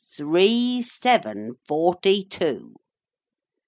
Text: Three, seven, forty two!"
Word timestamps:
Three, 0.17 0.81
seven, 0.81 1.53
forty 1.67 2.25
two!" 2.25 2.73